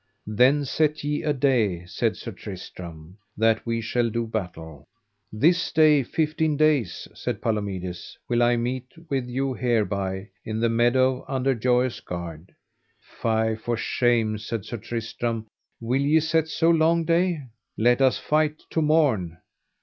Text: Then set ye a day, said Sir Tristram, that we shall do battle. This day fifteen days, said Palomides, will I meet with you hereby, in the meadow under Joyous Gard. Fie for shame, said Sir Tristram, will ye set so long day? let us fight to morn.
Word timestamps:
Then 0.25 0.65
set 0.65 1.03
ye 1.03 1.21
a 1.21 1.31
day, 1.31 1.85
said 1.85 2.17
Sir 2.17 2.31
Tristram, 2.31 3.19
that 3.37 3.63
we 3.67 3.81
shall 3.81 4.09
do 4.09 4.25
battle. 4.25 4.87
This 5.31 5.71
day 5.71 6.01
fifteen 6.01 6.57
days, 6.57 7.07
said 7.13 7.39
Palomides, 7.39 8.17
will 8.27 8.41
I 8.41 8.57
meet 8.57 8.87
with 9.11 9.27
you 9.27 9.53
hereby, 9.53 10.29
in 10.43 10.59
the 10.59 10.69
meadow 10.69 11.23
under 11.27 11.53
Joyous 11.53 11.99
Gard. 11.99 12.55
Fie 12.99 13.53
for 13.55 13.77
shame, 13.77 14.39
said 14.39 14.65
Sir 14.65 14.77
Tristram, 14.77 15.45
will 15.79 16.01
ye 16.01 16.19
set 16.19 16.47
so 16.47 16.71
long 16.71 17.05
day? 17.05 17.43
let 17.77 18.01
us 18.01 18.17
fight 18.17 18.63
to 18.71 18.81
morn. 18.81 19.37